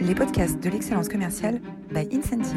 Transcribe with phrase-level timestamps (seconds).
[0.00, 2.56] les podcasts de l'excellence commerciale by Incentive.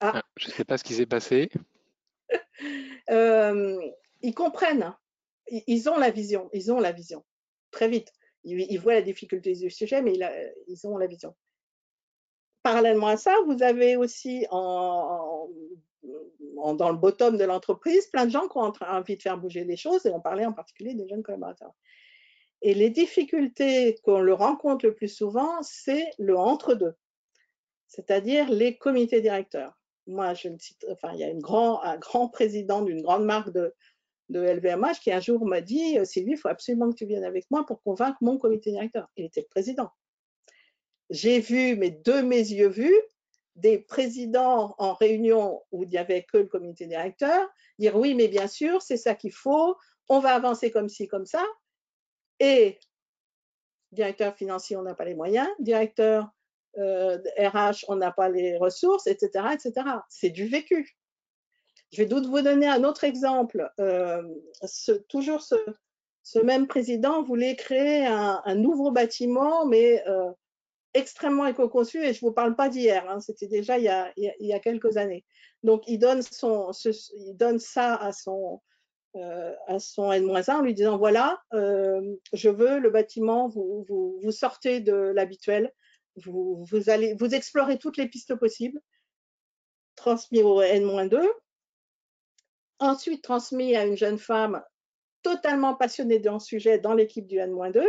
[0.00, 0.12] Ah.
[0.16, 1.50] ah je ne sais pas ce qui s'est passé.
[3.10, 3.78] Euh,
[4.22, 4.94] ils comprennent,
[5.48, 7.24] ils ont la vision, ils ont la vision,
[7.72, 8.10] très vite.
[8.44, 10.14] Ils, voient la difficulté du sujet, mais
[10.68, 11.34] ils ont la vision.
[12.62, 15.48] Parallèlement à ça, vous avez aussi en,
[16.54, 19.76] dans le bottom de l'entreprise plein de gens qui ont envie de faire bouger les
[19.76, 21.74] choses, et on parlait en particulier des jeunes collaborateurs.
[22.62, 26.94] Et les difficultés qu'on le rencontre le plus souvent, c'est le entre-deux,
[27.88, 29.78] c'est-à-dire les comités directeurs.
[30.06, 33.74] Moi, je cite, enfin, il y a un grand président d'une grande marque de,
[34.28, 37.50] de LVMH qui un jour m'a dit Sylvie, il faut absolument que tu viennes avec
[37.50, 39.08] moi pour convaincre mon comité directeur.
[39.16, 39.90] Il était le président
[41.12, 42.96] j'ai vu, mais de mes yeux vus,
[43.56, 48.28] des présidents en réunion où il n'y avait que le comité directeur dire oui, mais
[48.28, 49.76] bien sûr, c'est ça qu'il faut,
[50.08, 51.44] on va avancer comme ci, comme ça.
[52.40, 52.78] Et
[53.92, 56.30] directeur financier, on n'a pas les moyens, directeur
[56.74, 59.46] RH, euh, on n'a pas les ressources, etc.
[59.52, 59.86] etc.
[60.08, 60.96] C'est du vécu.
[61.92, 63.70] Je vais donc vous donner un autre exemple.
[63.78, 64.22] Euh,
[65.08, 70.30] toujours ce, même président voulait créer un, nouveau bâtiment, mais euh,
[70.94, 74.12] extrêmement éco-conçu et je ne vous parle pas d'hier, hein, c'était déjà il y, a,
[74.16, 75.24] il y, a, quelques années.
[75.62, 76.70] Donc, il donne, son,
[77.14, 78.60] il donne ça à son,
[79.16, 84.30] euh, à son N-1 en lui disant, voilà, euh, je veux le bâtiment, vous, vous,
[84.30, 85.72] sortez de l'habituel,
[86.16, 88.80] vous, vous, allez, vous explorez toutes les pistes possibles,
[89.96, 91.26] transmis au N-2,
[92.78, 94.62] ensuite transmis à une jeune femme
[95.22, 97.84] totalement passionnée d'un sujet dans l'équipe du N-2,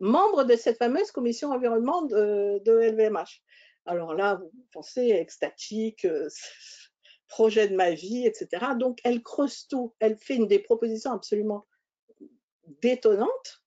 [0.00, 3.42] membre de cette fameuse commission environnement de, LVMH.
[3.86, 6.28] Alors là, vous pensez extatique, euh,
[7.28, 8.72] projet de ma vie, etc.
[8.78, 9.94] Donc, elle creuse tout.
[10.00, 11.66] Elle fait une des propositions absolument
[12.82, 13.62] détonnantes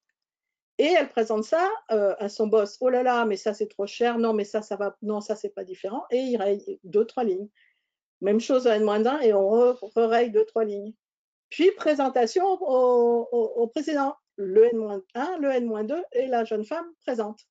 [0.78, 2.76] et elle présente ça euh, à son boss.
[2.80, 4.18] Oh là là, mais ça c'est trop cher.
[4.18, 4.96] Non, mais ça, ça va.
[5.02, 6.04] Non, ça c'est pas différent.
[6.10, 7.48] Et il raye deux, trois lignes.
[8.20, 10.92] Même chose à N-1 et on re, deux, trois lignes.
[11.50, 17.46] Puis présentation au président le N-1, le N-2 et la jeune femme présente.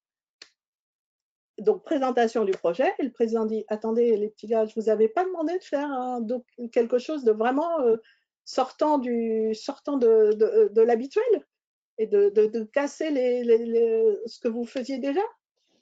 [1.59, 5.07] Donc, présentation du projet, et le président dit Attendez, les petits gars, je vous avais
[5.07, 6.19] pas demandé de faire
[6.71, 7.97] quelque chose de vraiment euh,
[8.43, 11.45] sortant, du, sortant de, l'habituel
[11.99, 13.09] et de, casser
[14.25, 15.21] ce que vous faisiez déjà.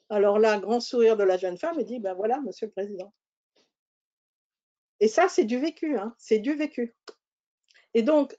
[0.09, 3.13] Alors là, grand sourire de la jeune femme, et dit Ben voilà, monsieur le président.
[5.00, 6.95] Et ça, c'est du vécu, hein, c'est du vécu.
[7.94, 8.38] Et donc,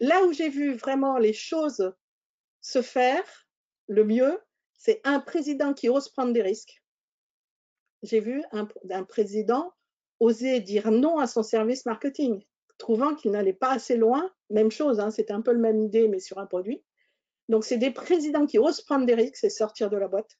[0.00, 1.92] là où j'ai vu vraiment les choses
[2.60, 3.46] se faire
[3.86, 4.38] le mieux,
[4.76, 6.82] c'est un président qui ose prendre des risques.
[8.02, 9.72] J'ai vu un, président
[10.20, 12.44] oser dire non à son service marketing,
[12.76, 14.32] trouvant qu'il n'allait pas assez loin.
[14.50, 16.84] Même chose, hein, c'était un peu la même idée, mais sur un produit.
[17.48, 20.38] Donc, c'est des présidents qui osent prendre des risques et sortir de la boîte,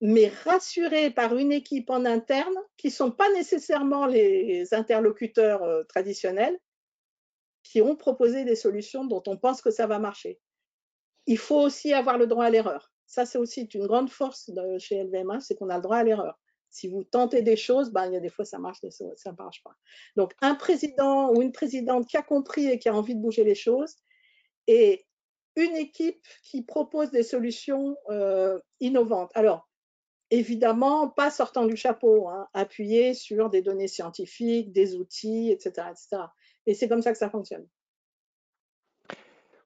[0.00, 5.84] mais rassurés par une équipe en interne qui ne sont pas nécessairement les interlocuteurs euh,
[5.84, 6.58] traditionnels,
[7.62, 10.40] qui ont proposé des solutions dont on pense que ça va marcher.
[11.26, 12.92] Il faut aussi avoir le droit à l'erreur.
[13.06, 16.38] Ça, c'est aussi une grande force chez LVMH, c'est qu'on a le droit à l'erreur.
[16.70, 19.36] Si vous tentez des choses, ben, il y a des fois ça marche, ça ne
[19.36, 19.74] marche pas.
[20.16, 23.44] Donc, un président ou une présidente qui a compris et qui a envie de bouger
[23.44, 23.96] les choses,
[24.66, 25.06] et
[25.56, 29.30] une équipe qui propose des solutions euh, innovantes.
[29.34, 29.68] Alors,
[30.30, 35.88] évidemment, pas sortant du chapeau, hein, appuyé sur des données scientifiques, des outils, etc.
[35.90, 36.22] etc.
[36.68, 37.66] Et c'est comme ça que ça fonctionne.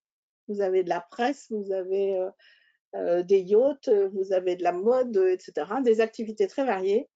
[0.49, 2.25] Vous avez de la presse, vous avez
[2.94, 5.67] euh, des yachts, vous avez de la mode, etc.
[5.82, 7.08] Des activités très variées,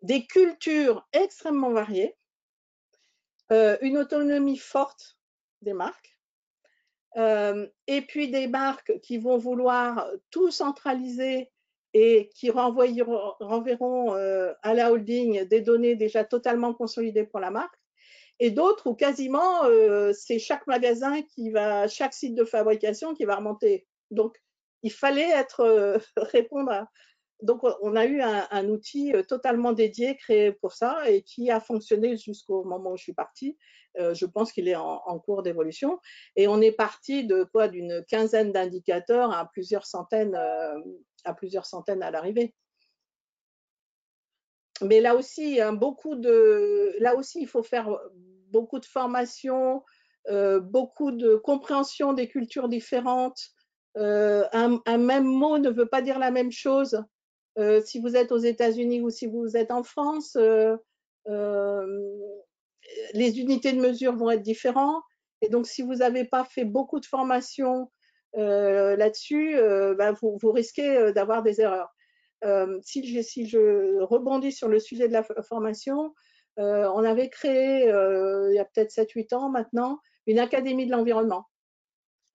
[0.00, 2.16] des cultures extrêmement variées,
[3.82, 5.18] une autonomie forte
[5.60, 6.11] des marques,
[7.16, 11.50] et puis des marques qui vont vouloir tout centraliser
[11.94, 17.74] et qui renverront à la holding des données déjà totalement consolidées pour la marque
[18.38, 19.62] et d'autres où quasiment
[20.12, 23.86] c'est chaque magasin qui va, chaque site de fabrication qui va remonter.
[24.10, 24.36] Donc,
[24.82, 26.88] il fallait être répondre à.
[27.40, 32.16] Donc, on a eu un, outil totalement dédié, créé pour ça, et qui a fonctionné
[32.16, 33.58] jusqu'au moment où je suis partie.
[33.96, 36.00] Je pense qu'il est en, cours d'évolution.
[36.36, 40.34] Et on est parti de quoi D'une quinzaine d'indicateurs à plusieurs centaines,
[41.24, 42.54] à plusieurs centaines à l'arrivée
[44.82, 47.96] mais là aussi, hein, beaucoup de, là aussi, il faut faire
[48.50, 49.82] beaucoup de formations,
[50.28, 53.40] euh, beaucoup de compréhension des cultures différentes.
[53.96, 57.02] Euh, un, même mot ne veut pas dire la même chose.
[57.58, 60.36] Euh, si vous êtes aux États-Unis ou si vous êtes en France,
[63.14, 65.02] les unités de mesure vont être différentes.
[65.40, 67.90] Et donc, si vous n'avez pas fait beaucoup de formations
[68.34, 69.56] là-dessus,
[69.98, 71.92] bah, vous, vous, risquez d'avoir des erreurs.
[72.44, 76.14] Euh, si, je, si, je, rebondis sur le sujet de la formation,
[76.58, 80.92] euh, on avait créé, euh, il y a peut-être 7-8 ans maintenant, une académie de
[80.92, 81.46] l'environnement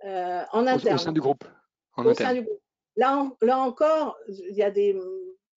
[0.03, 0.95] en interne.
[0.95, 1.43] Au, sein du groupe.
[1.97, 2.61] au sein du groupe.
[2.95, 4.97] Là, là encore, il y a des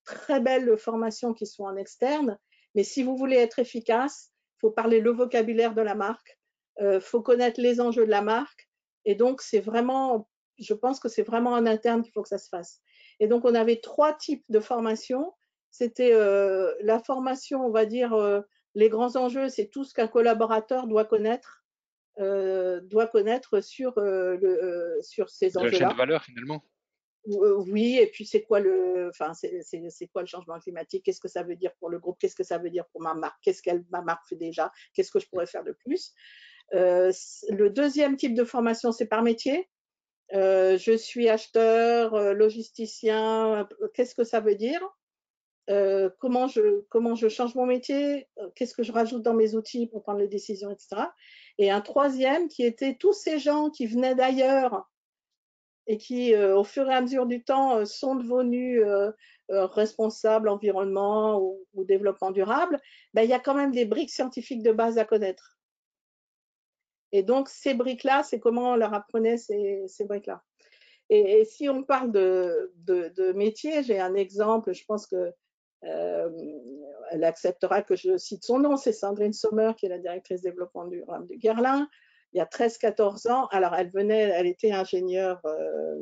[0.04, 2.38] très belles formations qui sont en externe,
[2.74, 4.29] mais si vous voulez être efficace,
[4.60, 6.38] faut parler le vocabulaire de la marque,
[6.80, 8.70] il faut connaître les enjeux de la marque,
[9.04, 10.28] et donc c'est vraiment,
[10.58, 12.80] je pense que c'est vraiment en interne qu'il faut que ça se fasse.
[13.20, 15.32] Et donc, on avait trois types de formation.
[15.70, 18.40] C'était euh, la formation, on va dire, euh,
[18.74, 21.64] les grands enjeux, c'est tout ce qu'un collaborateur doit connaître,
[22.18, 25.70] euh, doit connaître sur, le, sur ces enjeux-là.
[25.70, 26.64] La chaîne de valeur, finalement.
[27.26, 31.04] Oui, et puis c'est quoi le, enfin c'est quoi le changement climatique?
[31.04, 32.18] Qu'est-ce que ça veut dire pour le groupe?
[32.18, 33.38] Qu'est-ce que ça veut dire pour ma marque?
[33.42, 34.72] Qu'est-ce qu'elle ma marque fait déjà?
[34.94, 36.14] Qu'est-ce que je pourrais faire de plus?
[36.72, 39.68] Le deuxième type de formation, c'est par métier.
[40.32, 44.80] Euh, je suis acheteur, euh, logisticien, qu'est-ce que ça veut dire?
[45.68, 48.28] Euh, comment, je, comment je change mon métier?
[48.54, 51.02] Qu'est-ce que je rajoute dans mes outils pour prendre les décisions, etc.
[51.58, 54.88] Et un troisième qui était tous ces gens qui venaient d'ailleurs
[55.90, 58.80] et qui, au fur et à mesure du temps, sont devenus
[59.48, 62.80] responsables environnement ou, développement durable,
[63.12, 65.58] ben, il y a quand même des briques scientifiques de base à connaître.
[67.10, 70.44] Et donc, ces briques-là, c'est comment on leur apprenait ces, briques-là.
[71.08, 75.32] Et, si on parle de, de, métier, j'ai un exemple, je pense que
[75.82, 76.30] euh,
[77.10, 80.86] elle acceptera que je cite son nom, c'est Sandrine Sommer, qui est la directrice développement
[80.86, 81.88] du RAM de Guerlain.
[82.32, 85.96] Il y a 13-14 ans, alors elle venait, elle était ingénieure euh,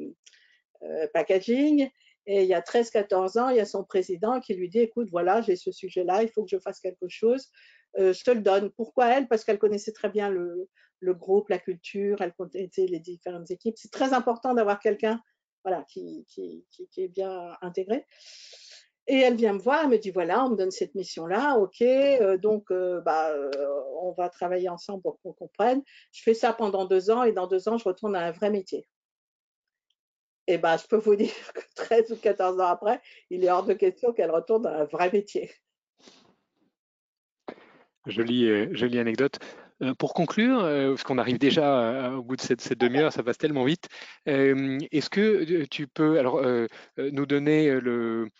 [0.82, 1.88] euh, packaging,
[2.26, 5.08] et il y a 13-14 ans, il y a son président qui lui dit, écoute,
[5.10, 7.50] voilà, j'ai ce sujet-là, il faut que je fasse quelque chose,
[7.96, 8.70] je te le donne.
[8.70, 9.28] Pourquoi elle?
[9.28, 10.68] Parce qu'elle connaissait très bien le,
[11.14, 13.76] groupe, la culture, elle connaissait les différentes équipes.
[13.78, 15.22] C'est très important d'avoir quelqu'un
[15.64, 16.26] voilà, qui,
[16.98, 18.04] est bien intégré.
[19.10, 21.80] Et elle vient me voir, elle me dit voilà, on me donne cette mission-là, ok,
[21.80, 23.50] euh, donc euh, bah, euh,
[24.02, 25.82] on va travailler ensemble pour qu'on comprenne.
[26.12, 28.50] Je fais ça pendant deux ans et dans deux ans, je retourne à un vrai
[28.50, 28.86] métier.
[30.46, 33.00] Et ben, je peux vous dire que 13 ou 14 ans après,
[33.30, 35.50] il est hors de question qu'elle retourne à un vrai métier.
[38.06, 39.38] Jolie, jolie anecdote.
[39.82, 43.38] Euh, pour conclure, euh, parce qu'on arrive déjà au bout de cette, demi-heure, ça passe
[43.38, 43.88] tellement vite,
[44.28, 46.42] euh, est-ce que tu peux alors,
[46.96, 48.30] nous donner une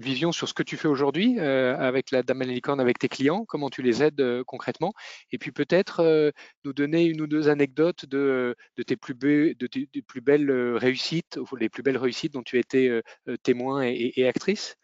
[0.00, 3.44] vision sur ce que tu fais aujourd'hui avec la Dame à licorne, avec tes clients,
[3.46, 4.92] comment tu les aides concrètement,
[5.32, 6.32] et puis peut-être
[6.64, 8.56] nous donner une ou deux anecdotes de,
[8.86, 13.00] tes, plus de tes, plus belles réussites, les plus belles réussites dont tu as été
[13.42, 14.76] témoin et actrice?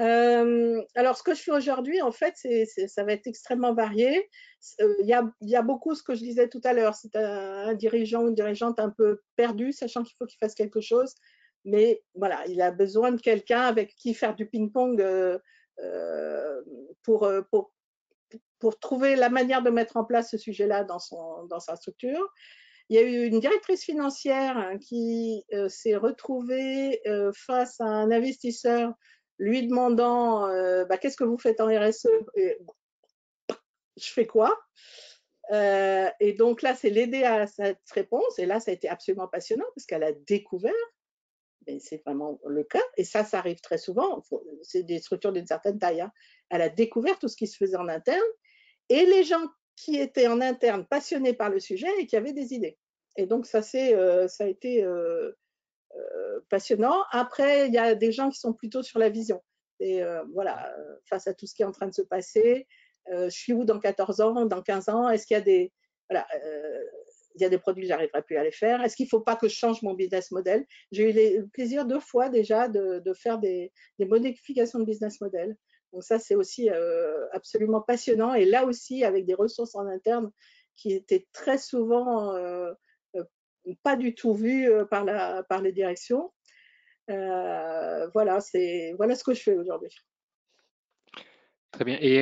[0.00, 2.34] Euh, alors, ce que je fais aujourd'hui, en fait,
[2.88, 4.28] ça va être extrêmement varié.
[4.80, 6.94] Euh, il y, a, beaucoup ce que je disais tout à l'heure.
[6.94, 10.80] C'est un, dirigeant ou une dirigeante un peu perdu, sachant qu'il faut qu'il fasse quelque
[10.80, 11.14] chose.
[11.64, 15.38] Mais voilà, il a besoin de quelqu'un avec qui faire du ping-pong euh,
[17.02, 17.30] pour,
[18.80, 22.26] trouver la manière de mettre en place ce sujet-là dans sa structure.
[22.90, 27.00] Il y a eu une directrice financière hein, qui s'est retrouvée
[27.34, 28.94] face à un investisseur
[29.38, 32.08] lui demandant euh, bah, qu'est-ce que vous faites en RSE
[33.96, 34.58] Je fais quoi?
[35.52, 38.38] Euh, Et donc là, c'est l'aider à cette réponse.
[38.38, 40.72] Et là, ça a été absolument passionnant parce qu'elle a découvert,
[41.66, 44.22] mais c'est vraiment le cas, et ça, ça arrive très souvent.
[44.62, 46.00] C'est des structures d'une certaine taille.
[46.00, 46.12] Hein.
[46.50, 48.22] Elle a découvert tout ce qui se faisait en interne
[48.88, 52.54] et les gens qui étaient en interne passionnés par le sujet et qui avaient des
[52.54, 52.78] idées.
[53.16, 54.84] Et donc, ça, ça a été
[56.48, 57.02] passionnant.
[57.10, 59.42] Après, il y a des gens qui sont plutôt sur la vision.
[59.80, 60.74] Et voilà,
[61.04, 62.66] face à tout ce qui est en train de se passer,
[63.08, 65.08] je suis où dans 14 ans, dans 15 ans?
[65.08, 65.72] Est-ce qu'il y a des.
[66.08, 66.26] Voilà,
[67.34, 68.82] il y a des produits que j'arriverai plus à les faire?
[68.82, 70.66] Est-ce qu'il ne faut pas que je change mon business model?
[70.92, 75.56] J'ai eu le plaisir deux fois déjà de, faire des, modifications de business model.
[75.92, 78.34] Donc ça, c'est aussi euh, absolument passionnant.
[78.34, 80.30] Et là aussi, avec des ressources en interne
[80.76, 82.74] qui étaient très souvent euh, euh,
[83.82, 86.32] pas du tout vues par, la, par les directions.
[87.08, 89.94] voilà, c'est voilà ce que je fais aujourd'hui.
[91.72, 91.98] Très bien.
[92.00, 92.16] Et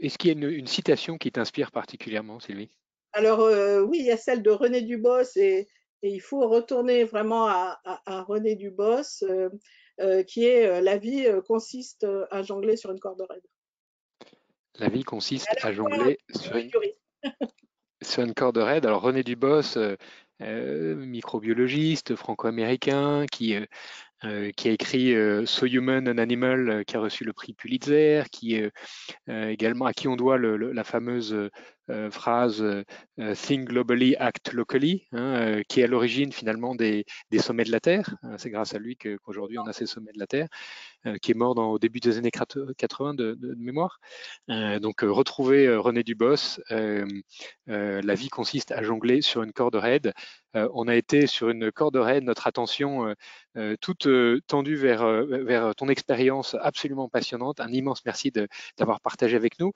[0.00, 2.70] est-ce qu'il y a une, une citation qui t'inspire particulièrement, Sylvie?
[3.12, 5.68] Alors euh, oui, il y a celle de René Dubos et,
[6.04, 7.78] il faut retourner vraiment à,
[8.26, 9.50] René Dubos, euh,
[10.00, 13.44] euh, qui est la vie consiste à jongler sur une corde raide.
[14.80, 16.70] La vie consiste à, jongler sur une,
[18.02, 18.84] sur une, corde raide.
[18.84, 19.78] Alors René Dubos,
[20.42, 23.56] microbiologiste franco-américain, qui
[24.56, 25.14] qui a écrit
[25.46, 28.62] So Human an Animal, qui a reçu le prix Pulitzer, qui
[29.28, 31.50] également à qui on doit la fameuse euh,
[32.10, 32.84] phrase euh,
[33.18, 37.04] euh, Think globally, act locally, hein, qui est à l'origine finalement des,
[37.38, 38.14] sommets de la Terre.
[38.38, 40.48] C'est grâce à lui qu'aujourd'hui on a ces sommets de la Terre,
[41.20, 44.00] qui est mort au début des années 80 de, mémoire.
[44.48, 46.60] donc retrouver René Dubos,
[47.66, 50.12] la vie consiste à jongler sur une corde raide.
[50.54, 53.14] on a été sur une corde raide, notre attention
[53.80, 54.08] toute
[54.46, 57.60] tendue vers, vers ton expérience absolument passionnante.
[57.60, 58.32] Un immense merci
[58.78, 59.72] d'avoir partagé avec nous.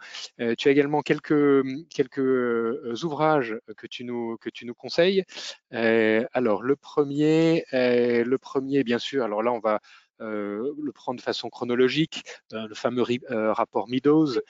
[0.57, 1.65] tu as également quelques
[1.97, 5.25] quelques euh, ouvrages que tu nous, que tu nous conseilles.
[5.73, 9.81] Euh, alors, le premier, euh, le premier, bien sûr, alors là, on va
[10.19, 14.41] le prendre de façon chronologique, le fameux rapport Meadows,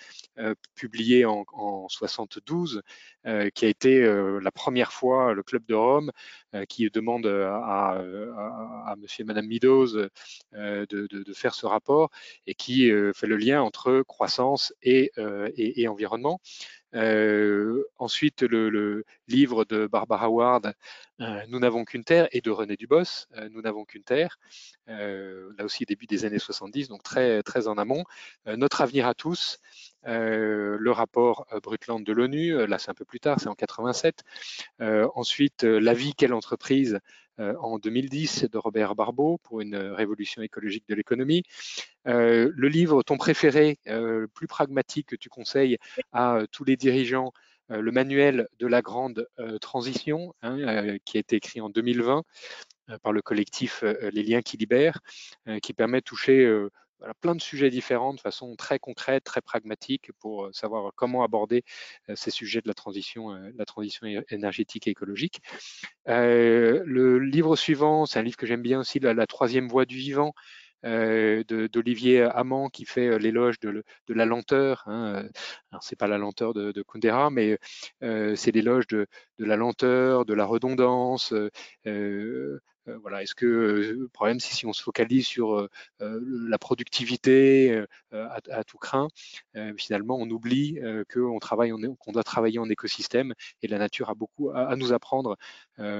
[0.76, 2.82] publié en, en 72,
[3.54, 4.00] qui a été
[4.40, 6.12] la première fois le Club de Rome
[6.68, 8.00] qui demande à,
[8.86, 10.08] à, Monsieur et Madame Meadows
[10.52, 12.10] de, faire ce rapport
[12.46, 15.10] et qui fait le lien entre croissance et,
[15.88, 16.40] environnement.
[16.96, 20.72] Euh, ensuite, le, livre de Barbara Ward,
[21.20, 24.38] euh, Nous n'avons qu'une terre, et de René Dubos, euh, Nous n'avons qu'une terre,
[24.86, 28.04] là aussi début des années 70, donc très, très en amont.
[28.46, 29.58] Notre avenir à tous,
[30.06, 34.22] le rapport Brutland de l'ONU, là c'est un peu plus tard, c'est en 87.
[34.80, 37.00] ensuite, La vie, quelle entreprise
[37.38, 41.42] euh, en 2010 de Robert Barbeau pour une révolution écologique de l'économie.
[42.06, 45.76] Euh, le livre, ton préféré, euh, le plus pragmatique que tu conseilles
[46.12, 47.32] à tous les dirigeants,
[47.68, 49.26] le manuel de la grande
[49.60, 52.22] transition, hein, qui a été écrit en 2020
[53.02, 55.00] par le collectif Les liens qui libèrent,
[55.62, 56.48] qui permet de toucher
[57.20, 61.64] plein de sujets différents de façon très concrète, très pragmatique pour savoir comment aborder
[62.14, 65.40] ces sujets de la transition, la transition énergétique et écologique.
[66.06, 70.34] le livre suivant, c'est un livre que j'aime bien aussi, la, troisième voie du vivant.
[70.82, 74.84] d'Olivier Amand qui fait l'éloge de, la lenteur.
[74.86, 75.28] Hein.
[75.80, 77.58] C'est pas la lenteur de, de Kundera, mais
[78.00, 79.06] c'est l'éloge de,
[79.38, 81.32] la lenteur, de la redondance,
[81.86, 82.60] euh,
[83.00, 85.68] voilà, est-ce que euh, le problème, c'est si on se focalise sur euh,
[86.00, 89.08] la productivité à, tout craint,
[89.76, 90.78] finalement, on oublie
[91.12, 95.36] qu'on travaille, qu'on doit travailler en écosystème et la nature a beaucoup à, nous apprendre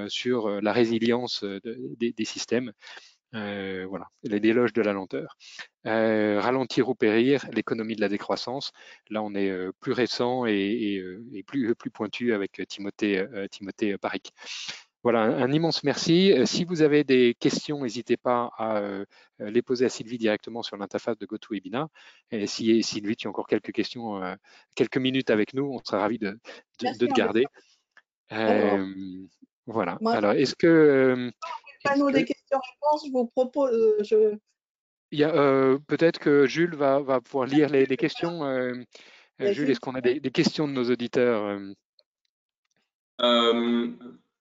[0.08, 2.72] sur la résilience des, systèmes.
[3.32, 5.36] voilà, l'éloge de la lenteur.
[5.84, 8.72] ralentir ou périr, l'économie de la décroissance.
[9.10, 11.02] Là, on est plus récent et,
[11.46, 14.32] plus, plus pointu avec Timothée, Timothée Paric.
[15.06, 16.32] Voilà, un, immense merci.
[16.32, 19.04] Euh, si vous avez des questions, n'hésitez pas à euh,
[19.38, 21.86] les poser à Sylvie directement sur l'interface de GoToWebinar.
[22.32, 24.34] Et si Sylvie, tu as encore quelques questions, euh,
[24.74, 26.36] quelques minutes avec nous, on sera ravis de,
[26.80, 27.46] te garder.
[29.66, 29.96] voilà.
[30.06, 31.30] Alors, est-ce que...
[31.84, 34.02] Panneau des questions-réponses, je vous propose...
[34.02, 34.36] Je...
[35.12, 35.30] Il y a
[35.86, 38.40] peut-être que Jules va, va pouvoir lire les, questions.
[39.38, 41.60] Jules, est-ce qu'on a des, des, questions de nos auditeurs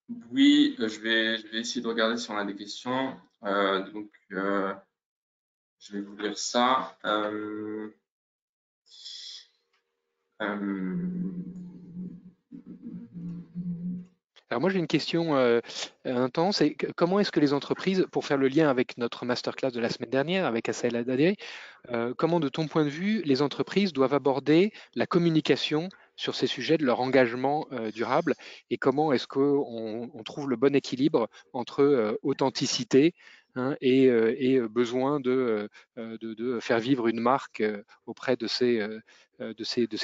[0.08, 3.16] oui, euh, je vais, essayer de regarder si on a des questions.
[3.44, 4.72] Euh, donc, euh,
[5.78, 6.96] je vais vous lire ça.
[14.48, 15.34] Alors moi j'ai une question
[16.04, 16.62] intense,
[16.94, 20.10] comment est-ce que les entreprises, pour faire le lien avec notre masterclass de la semaine
[20.10, 21.36] dernière avec Asael Adadé,
[22.16, 26.78] comment de ton point de vue les entreprises doivent aborder la communication sur ces sujets
[26.78, 28.34] de leur engagement euh, durable
[28.70, 33.14] et comment est-ce qu'on on trouve le bon équilibre entre euh, authenticité
[33.54, 35.68] hein, et, euh, besoin de,
[36.60, 37.62] faire vivre une marque
[38.06, 38.80] auprès de ses,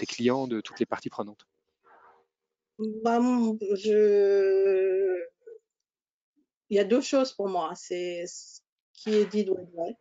[0.07, 1.47] clients, de toutes les parties prenantes?
[2.79, 3.19] bah.
[6.71, 7.73] Il y a deux choses pour moi.
[7.75, 8.61] C'est ce
[8.95, 9.95] qui est dit doit être vrai.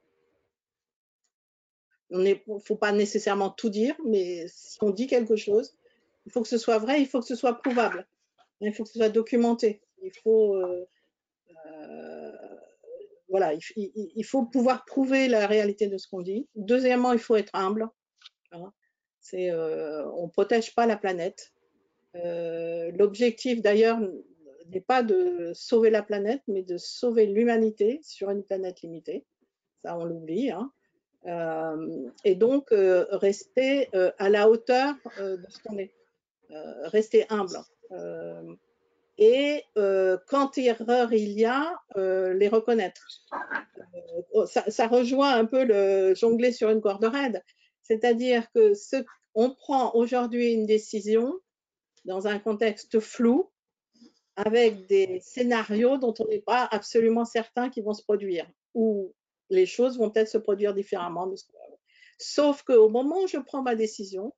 [2.11, 5.75] Il ne faut pas nécessairement tout dire, mais si on dit quelque chose,
[6.25, 8.07] il faut que ce soit vrai, il faut que ce soit prouvable,
[8.61, 9.81] il faut que ce soit documenté.
[10.01, 10.85] Il faut, euh,
[11.67, 12.31] euh,
[13.29, 16.47] voilà, il, faut pouvoir prouver la réalité de ce qu'on dit.
[16.55, 17.87] Deuxièmement, il faut être humble.
[19.19, 21.53] C'est, euh, on ne protège pas la planète.
[22.13, 23.99] L'objectif d'ailleurs
[24.67, 29.23] n'est pas de sauver la planète, mais de sauver l'humanité sur une planète limitée.
[29.83, 30.51] Ça, on l'oublie.
[30.51, 30.71] Hein.
[32.25, 35.93] et donc, rester à la hauteur de ce qu'on est.
[36.85, 37.59] rester humble.
[39.17, 39.63] et
[40.27, 43.05] quand erreur il y a, les reconnaître.
[44.33, 47.43] Oh, ça, rejoint un peu le jongler sur une corde raide.
[47.81, 48.73] C'est-à-dire que
[49.33, 51.33] on prend aujourd'hui une décision
[52.05, 53.51] dans un contexte flou,
[54.35, 59.13] avec des scénarios dont on n'est pas absolument certain qu'ils vont se produire, ou
[59.49, 61.31] les choses vont peut-être se produire différemment.
[62.17, 64.33] Sauf qu'au moment où je prends ma décision,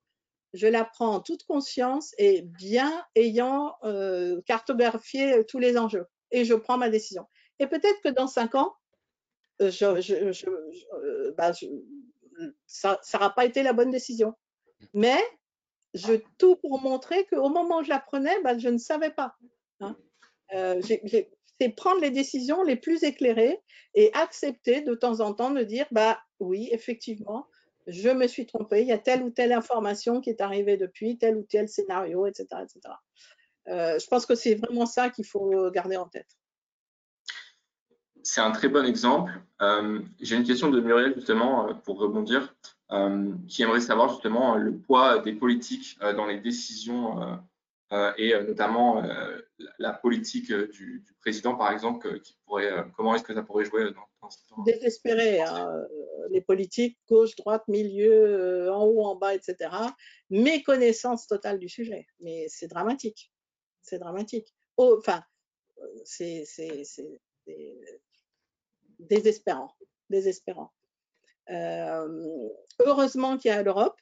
[0.54, 6.06] je la prends en toute conscience et bien ayant euh, cartographié tous les enjeux.
[6.32, 7.26] Et je prends ma décision.
[7.60, 8.74] Et peut-être que dans cinq ans,
[9.62, 11.52] euh, euh, bah,
[12.66, 14.34] ça n'aura pas été la bonne décision.
[14.94, 15.18] Mais
[15.94, 19.36] je tout pour montrer qu'au moment où je la prenais, bah, je ne savais pas.
[19.80, 19.96] Hein.
[20.54, 23.60] Euh, c'est prendre les décisions les plus éclairées
[23.94, 27.48] et accepter de temps en temps de dire, bah oui, effectivement,
[27.88, 31.18] je me suis trompée, il y a telle ou telle information qui est arrivée depuis,
[31.18, 32.48] tel ou tel scénario, etc.
[32.64, 32.96] etc.
[33.68, 36.28] Euh, je pense que c'est vraiment ça qu'il faut garder en tête.
[38.24, 39.34] C'est un très bon exemple.
[39.62, 42.56] Euh, j'ai une question de Muriel justement pour rebondir,
[43.48, 47.36] qui aimerait savoir justement le poids des politiques dans les décisions euh,
[48.18, 49.38] et euh, notamment euh,
[49.78, 54.30] la politique du, président, par exemple, qui pourrait, comment est-ce que ça pourrait jouer dans,
[54.30, 55.70] ce temps Désespéré, hein,
[56.32, 59.70] les politiques, gauche, droite, milieu, en haut, en bas, etc.
[60.30, 63.32] Méconnaissance totale du sujet, mais c'est dramatique,
[63.82, 64.54] c'est dramatique.
[64.78, 65.24] Oh, enfin,
[66.04, 66.46] c'est
[69.00, 69.76] désespérant,
[70.10, 70.74] désespérant.
[72.80, 74.00] heureusement qu'il y a l'Europe,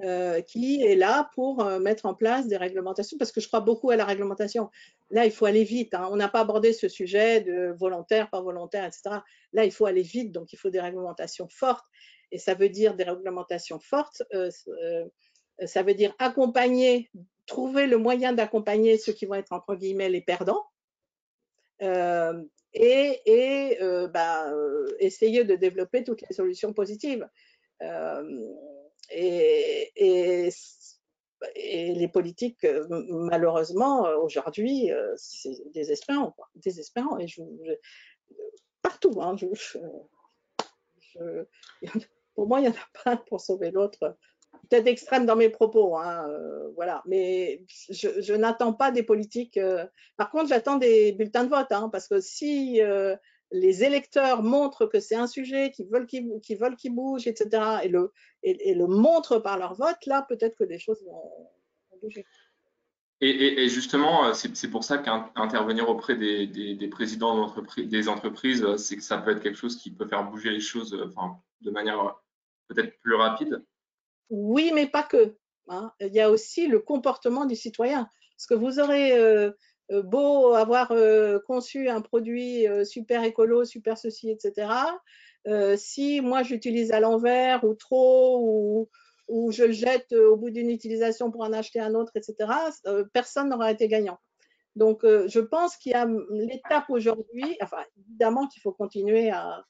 [0.00, 3.60] euh, qui est là pour euh, mettre en place des réglementations, parce que je crois
[3.60, 4.68] beaucoup à la réglementation.
[5.10, 5.94] Là, il faut aller vite.
[5.94, 6.08] Hein.
[6.10, 9.20] On n'a pas abordé ce sujet de volontaire, pas volontaire, etc.
[9.52, 11.86] Là, il faut aller vite, donc il faut des réglementations fortes.
[12.32, 14.50] Et ça veut dire des réglementations fortes, euh,
[15.64, 17.08] ça veut dire accompagner,
[17.46, 20.64] trouver le moyen d'accompagner ceux qui vont être, entre guillemets, les perdants.
[21.80, 23.78] et,
[24.12, 24.52] bah,
[24.98, 27.28] essayer de développer toutes les solutions positives.
[29.14, 30.50] Et,
[31.56, 37.18] les politiques, euh, malheureusement, euh, aujourd'hui, euh, c'est désespérant, désespérant.
[37.18, 37.42] Et je,
[38.82, 39.36] partout, hein,
[42.34, 44.16] pour moi, il n'y en a pas pour sauver l'autre.
[44.70, 46.26] Peut-être extrême dans mes propos, hein,
[46.76, 47.02] voilà.
[47.06, 49.60] Mais je, n'attends pas des politiques.
[50.16, 52.80] par contre, j'attends des bulletins de vote, hein, parce que si
[53.50, 57.88] les électeurs montrent que c'est un sujet qu'ils veulent qu'ils veulent qu'il bouge, etc., et
[57.88, 61.50] le, et, le montrent par leur vote, là, peut-être que les choses vont,
[62.02, 62.26] bouger.
[63.20, 68.96] Et, justement, euh, c'est pour ça qu'intervenir auprès des, des, présidents des entreprises, euh, c'est
[68.96, 71.70] que ça peut être quelque chose qui peut faire bouger les choses euh, enfin, de
[71.70, 72.16] manière
[72.68, 73.64] peut-être plus rapide.
[74.28, 75.36] Oui, mais pas que.
[75.68, 75.92] Hein.
[76.00, 78.08] Il y a aussi le comportement du citoyen.
[78.36, 79.52] Parce que vous aurez euh,
[79.90, 84.68] beau avoir euh, conçu un produit euh, super écolo, super ceci, etc.
[85.76, 88.88] si moi j'utilise à l'envers ou trop
[89.28, 92.50] ou, je le jette au bout d'une utilisation pour en acheter un autre, etc.,
[93.12, 94.18] personne n'aura été gagnant.
[94.76, 99.64] Donc, je pense qu'il y a l'étape aujourd'hui, enfin, évidemment qu'il faut continuer à,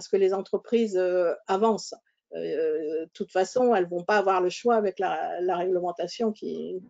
[0.00, 1.00] ce que les entreprises
[1.48, 1.94] avancent.
[2.34, 6.80] Euh, de toute façon, elles vont pas avoir le choix avec la, réglementation qui,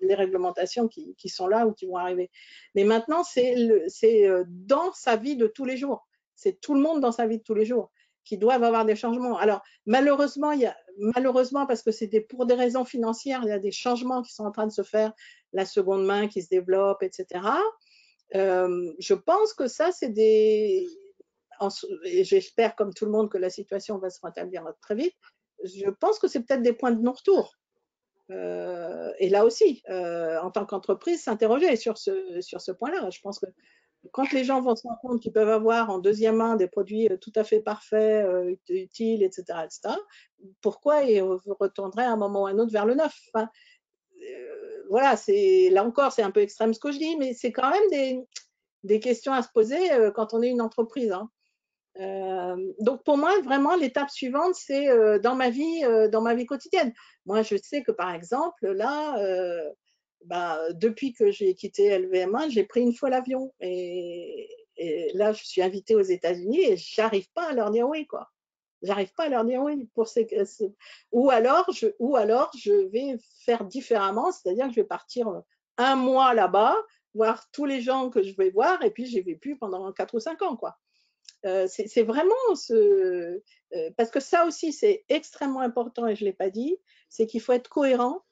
[0.00, 2.30] les réglementations qui, sont là ou qui vont arriver.
[2.74, 6.06] Mais maintenant, c'est euh, dans sa vie de tous les jours.
[6.36, 7.90] C'est tout le monde dans sa vie de tous les jours
[8.24, 9.36] qui doivent avoir des changements.
[9.36, 10.56] Alors, malheureusement,
[11.66, 14.50] parce que c'était pour des raisons financières, il y a des changements qui sont en
[14.50, 15.12] train de se faire,
[15.52, 17.42] la seconde main qui se développe, etc.
[18.34, 20.86] Euh, je pense que ça, c'est des,
[22.04, 25.14] et j'espère comme tout le monde que la situation va se rétablir très vite,
[25.64, 27.54] je pense que c'est peut-être des points de non-retour.
[28.30, 33.10] Euh, et là aussi, euh, en tant qu'entreprise, s'interroger sur ce, point-là.
[33.10, 33.46] Je pense que
[34.12, 37.08] quand les gens vont se rendre compte qu'ils peuvent avoir en deuxième main des produits
[37.10, 38.26] euh, tout à fait parfaits,
[38.68, 39.44] utiles, etc.,
[40.60, 43.14] pourquoi ils retourneraient à un moment ou à un autre vers le neuf
[44.90, 47.70] voilà, c'est là encore, c'est un peu extrême ce que je dis, mais c'est quand
[47.70, 48.24] même
[48.82, 49.78] des, questions à se poser
[50.14, 51.10] quand on est une entreprise.
[51.10, 51.30] Hein.
[51.98, 54.88] Donc pour moi, vraiment, l'étape suivante, c'est
[55.20, 56.92] dans ma vie, dans ma vie quotidienne.
[57.26, 59.16] Moi, je sais que par exemple, là,
[60.24, 65.44] bah, depuis que j'ai quitté LVMA, j'ai pris une fois l'avion et, et, là, je
[65.44, 68.30] suis invitée aux États-Unis et j'arrive pas à leur dire oui, quoi.
[68.82, 70.26] J'arrive pas à leur dire oui pour ces,
[71.12, 75.42] ou alors je ou alors je vais faire différemment, c'est-à-dire que je vais partir
[75.78, 76.76] un mois là-bas,
[77.14, 80.20] voir tous les gens que je vais voir et puis j'ai vécu pendant quatre ou
[80.20, 80.76] cinq ans quoi.
[81.46, 82.34] Euh, c'est vraiment
[82.70, 83.38] euh,
[83.98, 86.78] parce que ça aussi c'est extrêmement important et je l'ai pas dit,
[87.10, 88.22] c'est qu'il faut être cohérent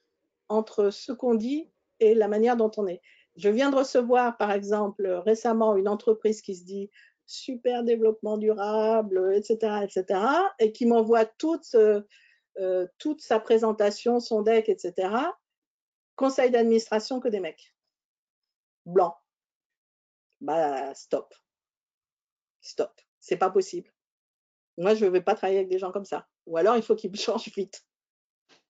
[0.49, 3.03] entre ce qu'on dit et la manière dont on est.
[3.37, 6.91] Je viens de recevoir, par exemple, récemment une entreprise qui se dit
[7.27, 10.21] super développement durable, etc., etc.,
[10.59, 15.15] et qui m'envoie toute, euh, toute sa présentation, son deck, etc.,
[16.17, 17.75] conseil d'administration que des mecs.
[18.85, 19.15] Blancs.
[20.41, 21.35] Bah, stop.
[22.63, 22.93] Stop.
[23.21, 23.93] C'est pas possible.
[24.79, 26.27] Moi, je ne vais pas travailler avec des gens comme ça.
[26.47, 27.85] Ou alors, il faut qu'ils changent vite.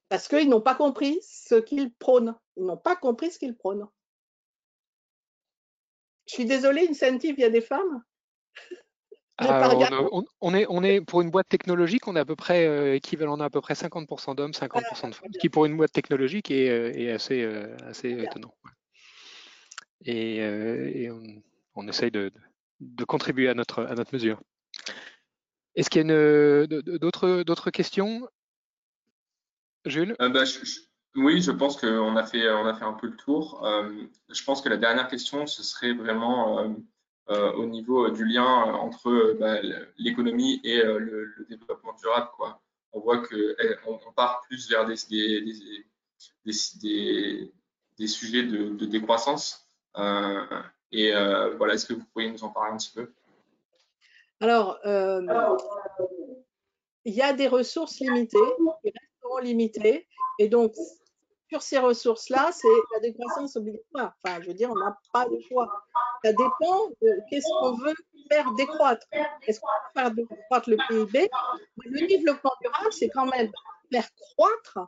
[0.08, 2.36] Parce qu'ils n'ont pas compris ce qu'ils prônent.
[2.56, 3.88] Ils n'ont pas compris ce qu'ils prônent.
[6.26, 8.02] Je suis désolée, incentive, il y a des femmes?
[9.38, 9.70] Ah,
[10.40, 13.40] on, est, on est pour une boîte technologique, on est à peu près euh, équivalent,
[13.40, 16.50] a à peu près 50% d'hommes, 50% de femmes, ce qui pour une boîte technologique
[16.50, 18.54] est, euh, assez, euh, assez étonnant.
[20.04, 21.08] Et,
[21.74, 22.30] on, essaye de,
[23.06, 24.40] contribuer à notre, à notre mesure.
[25.74, 28.28] Est-ce qu'il y a d'autres questions?
[29.84, 30.14] Jules?
[30.18, 30.44] Bah,
[31.14, 33.64] oui, je pense qu'on a fait, a fait un peu le tour.
[33.64, 36.68] Euh, je pense que la dernière question, ce serait vraiment euh,
[37.30, 39.60] euh, au niveau du lien entre bah,
[39.98, 42.30] l'économie et le, développement durable.
[42.36, 42.62] Quoi.
[42.92, 45.84] On voit qu'on on part plus vers des, des,
[46.44, 47.52] des,
[47.98, 49.68] des sujets de, de décroissance.
[50.92, 51.12] Et
[51.56, 53.10] voilà, est-ce que vous pourriez nous en parler un petit peu?
[54.40, 54.78] Alors,
[57.04, 58.38] il y a des ressources limitées,
[58.84, 60.06] des restaurants limités,
[60.38, 60.74] et donc
[61.48, 64.14] sur ces ressources-là, c'est la décroissance obligatoire.
[64.24, 65.68] Enfin, je veux dire, on n'a pas de choix.
[66.24, 67.94] Ça dépend de qu'est-ce qu'on veut
[68.30, 69.06] faire décroître.
[69.46, 71.28] Est-ce qu'on veut faire décroître le PIB
[71.84, 73.50] Le développement durable, c'est quand même
[73.92, 74.78] faire croître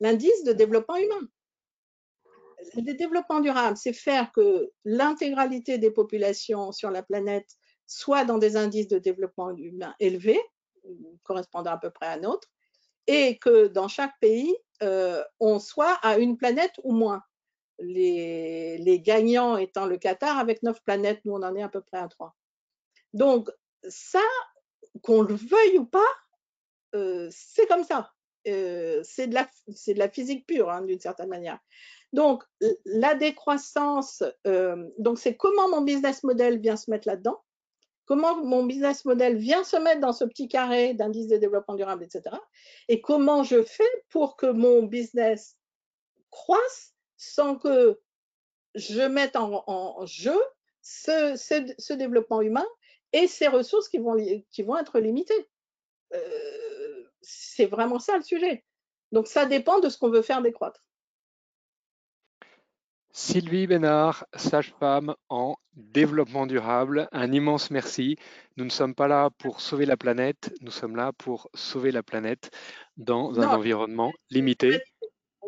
[0.00, 1.28] l'indice de développement humain.
[2.74, 7.48] Le développement durable, c'est faire que l'intégralité des populations sur la planète
[7.86, 10.40] soit dans des indices de développement humain élevés,
[11.22, 12.48] correspondant à peu près à nôtre,
[13.06, 17.22] et que dans chaque pays, euh, on soit à une planète ou moins.
[17.80, 21.98] Les, gagnants étant le Qatar avec neuf planètes, nous on en est à peu près
[21.98, 22.34] à trois.
[23.12, 23.50] Donc
[23.88, 24.22] ça,
[25.02, 26.00] qu'on le veuille ou pas,
[26.94, 28.12] euh, c'est comme ça.
[28.46, 31.58] Euh, c'est de, la physique pure hein, d'une certaine manière.
[32.14, 32.42] Donc
[32.84, 34.22] la décroissance,
[34.98, 37.40] donc c'est comment mon business model vient se mettre là-dedans
[38.06, 42.04] comment mon business model vient se mettre dans ce petit carré d'indice de développement durable,
[42.04, 42.36] etc.
[42.88, 45.56] Et comment je fais pour que mon business
[46.30, 48.00] croisse sans que
[48.74, 50.38] je mette en, jeu
[50.82, 52.66] ce, développement humain
[53.12, 54.16] et ces ressources qui vont,
[54.50, 55.48] qui vont être limitées.
[56.12, 58.64] Euh, c'est vraiment ça le sujet.
[59.12, 60.84] Donc ça dépend de ce qu'on veut faire décroître.
[63.16, 68.16] Sylvie Bénard, sage-femme en développement durable, un immense merci.
[68.56, 72.02] Nous ne sommes pas là pour sauver la planète, nous sommes là pour sauver la
[72.02, 72.50] planète
[72.96, 74.80] dans un environnement limité.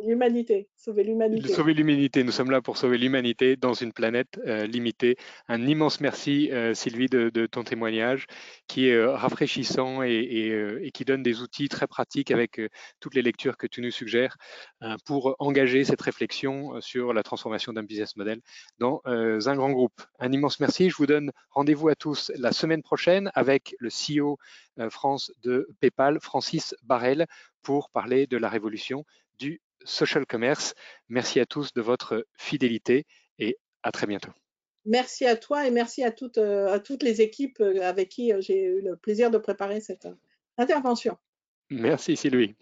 [0.05, 1.49] L'humanité, sauver l'humanité.
[1.49, 5.17] Sauver l'humanité, nous sommes là pour sauver l'humanité dans une planète euh, limitée.
[5.49, 8.27] Un immense merci euh, Sylvie de, ton témoignage
[8.67, 12.61] qui est euh, rafraîchissant et, qui donne des outils très pratiques avec
[13.01, 14.37] toutes les lectures que tu nous suggères
[15.05, 18.41] pour engager cette réflexion sur la transformation d'un business model
[18.79, 20.03] dans un grand groupe.
[20.19, 20.91] Un immense merci.
[20.91, 24.39] Je vous donne rendez-vous à tous la semaine prochaine avec le CEO
[24.91, 27.27] France de PayPal, Francis Barrel,
[27.63, 29.05] pour parler de la révolution
[29.87, 30.75] Social Commerce.
[31.09, 33.07] Merci à tous de votre fidélité
[33.39, 34.33] et à très bientôt.
[34.85, 38.33] Merci à toi et merci à toutes, euh, à toutes les équipes euh, avec qui
[38.33, 40.07] euh, j'ai eu le plaisir de préparer cette
[40.59, 41.19] intervention.
[41.71, 42.55] Merci Sylvie.